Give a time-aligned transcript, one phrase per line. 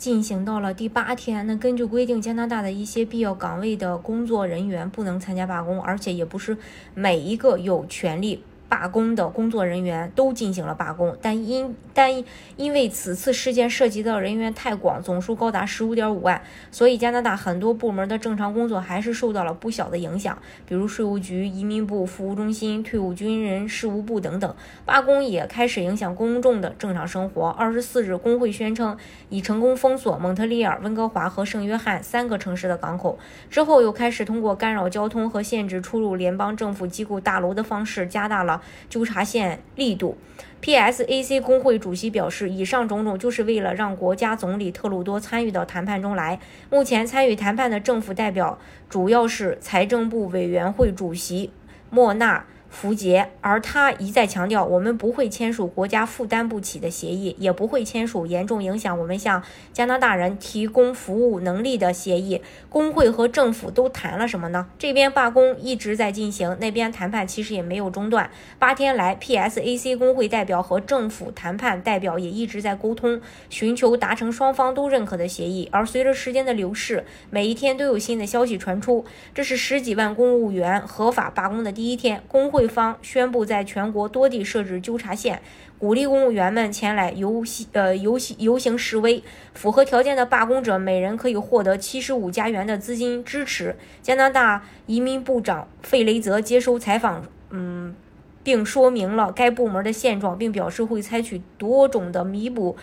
[0.00, 6.56] 进行到了第八天，那根据规定，加拿大的一些必要岗位的工作人员不能参加罢工，而且也不是
[6.94, 8.42] 每一个有权利。
[8.70, 12.24] 罢工的工作人员都进行了罢工，但因但
[12.56, 24.54] 因为此次事件涉及到人员太广，总数高达十五点五万，所以加拿大很多部门的正常工作还是受到了不小的影响，比如税务局、移民部、服务中心、退伍军人事务部等等。
[24.86, 27.48] 罢工也开始影响公众的正常生活。
[27.48, 28.96] 二十四日，工会宣称
[29.30, 33.18] 已成功封锁蒙特利尔、温哥华和圣约翰三个城市的港口，
[33.50, 38.59] 之后又开始通过干扰交通和限制出入联邦政府机构大楼的方式，加大了。
[38.88, 40.16] 纠察线力度
[40.62, 46.38] ，PSAC 工会主席表示，以上种种就是为了让国家总理特鲁多参与到谈判中来。
[46.70, 51.50] 目前参与谈判的政府代表主要是财政部委员会主席
[51.90, 52.44] 莫纳。
[52.70, 62.40] 福杰，而他一再强调，我们不会签署国家负担不起的协议，也不会签署严重影响我们向加拿大人提供服务能力的协议。
[62.68, 64.68] 工会和政府都谈了什么呢？
[64.78, 68.30] 这边罢工一直在进行，那边谈判其实也没有中断。
[68.60, 75.68] 八天来，PSAC 工会代表和政府谈判代表也一直在沟通，寻求达成双方都认可的协议。
[75.72, 79.04] 而随着时间的流逝，每一天都有新的消息传出。
[79.34, 82.59] 这是十几万公务员合法罢工的第一天，工会。
[82.60, 85.40] 会方宣布在全国多地设置纠察线，
[85.78, 89.24] 鼓励公务员们前来游行，呃游行游行示威。
[89.54, 93.76] 符合条件的罢工者每人可以获得七十五加元的资金支持。
[94.02, 97.94] 加拿大移民部长费雷泽接受采访，嗯，
[98.42, 102.76] 并说明了该部门的现状，并表示会采取多种的弥补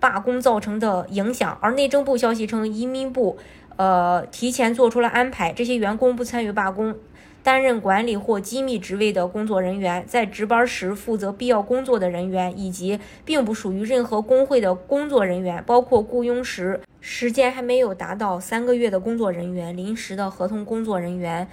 [0.00, 1.56] 罢工造成的影响。
[1.60, 3.38] 而内政部消息称，移民部
[3.76, 6.96] 呃提前做出了安排，这些员工不参与罢工。
[7.42, 21.48] 担任管理或机密职位的工作人员，在值班时负责必要工作的人员，以及并不属于任何工会的工作人员，包括雇佣时时间还没有达到三个月的工作人员、临时的合同工作人员，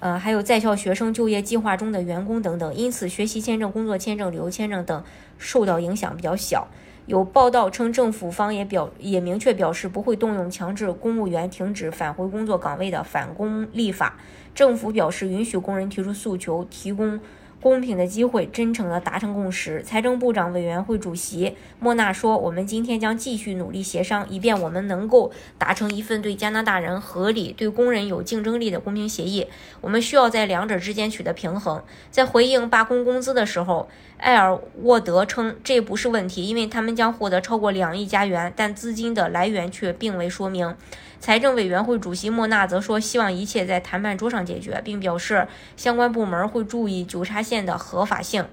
[0.00, 2.74] 呃，还有在校学生、就业计划中的员工等等。
[2.74, 5.04] 因此，学习签证、工作签证、旅游签证等
[5.36, 6.66] 受到影响比较小。
[7.06, 14.16] 有报道称，政府方也表也明确表示不会动用强制公务员停止返回工作岗位的返工立法。
[14.54, 17.20] 政府表示允许工人提出诉求，提供。
[17.66, 19.82] 公平的机会，真诚地达成共识。
[19.82, 29.48] 财政部长委员会主席莫纳说：“我们今天将继续努力协商，以便我们能够达成一份对加拿大人合理、对工人有竞争力的公平协议。
[29.80, 33.88] 我们需要在两者之间取得平衡。”在回应罢工工资的时候，
[34.18, 40.72] 埃尔沃德称这不是问题，因为他们将获得超过两亿加元，但资金的来源却并未说明。
[41.18, 48.46] 财政委员会主席莫纳则说：“希望一切在谈判桌上解决，并表示相关部门会注意纠察线的合法性。”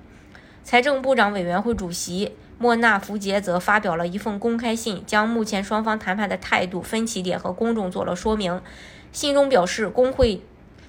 [0.63, 8.61] 财政部长委员会主席莫纳福杰则发表了一份公开信，将目前双方谈判的态度、分歧点和公众做了说明。
[9.11, 10.41] 信中表示，工会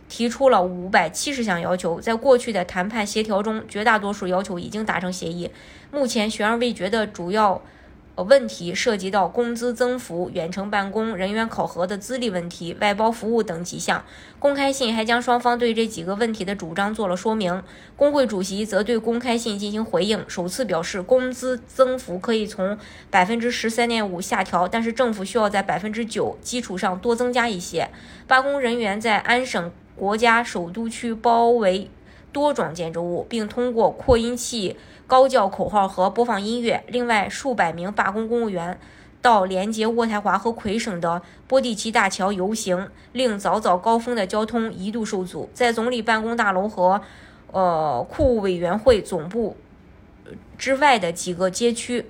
[0.09, 5.51] 提出了五百七十项要求，在过去的谈判协调中，绝大多数要求已经达成协议。
[5.91, 7.61] 目前悬而未决的主要。
[8.23, 14.05] 问题涉及到工资增幅、远程办公、人员考核的资历问题、外包服务等几项。
[14.39, 17.61] 公开信还将双方对这几个问题的主张做了说明。
[17.97, 22.79] 工会主席则对公开信进行回应，首次表示工资增幅可以从
[23.11, 27.91] 百分之十三点五下调，但是政府需要在百分之九基础上多增加一些。
[28.29, 31.91] 罢工人员在安省国家首都区包围。
[32.35, 36.83] 多幢建筑物，并通过扩音器高叫口号和播放音乐。
[36.89, 38.79] 另外，数百名罢工公务员
[39.23, 45.49] 到连接渥太华和魁省的波蒂奇大桥游行，令早早高峰的交通一度受阻。
[45.55, 47.01] 在总理办公大楼和
[47.53, 49.57] 呃库务委员会总部
[50.59, 52.05] 之外的几个街区。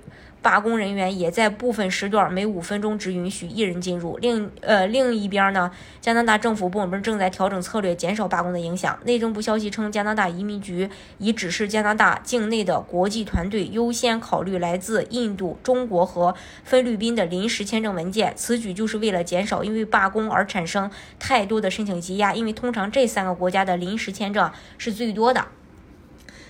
[0.45, 4.15] 罢工人员也在部分时段每五分钟只允许一人进入。
[4.17, 8.95] 另呃另一边呢，加拿大政府部门正在调整策略，减少罢工的影响。
[9.05, 10.87] 内政部消息称，加拿大移民局
[11.17, 18.31] 已指示加拿大境内的国际团队优先考虑来自印度、中国和菲律宾的临时签证文件。
[18.35, 25.43] 此举就是为了减少因为罢工而产生太多的申请积压，因为通常这三个国家的临时签证是最多的。